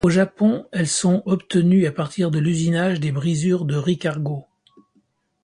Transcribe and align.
Au 0.03 0.09
Japon, 0.09 0.65
elles 0.71 0.87
sont 0.87 1.21
obtenues 1.27 1.85
à 1.85 1.91
partir 1.91 2.31
de 2.31 2.39
l'usinage 2.39 2.99
des 2.99 3.11
brisures 3.11 3.65
de 3.65 3.75
riz 3.75 3.99
cargo. 3.99 4.47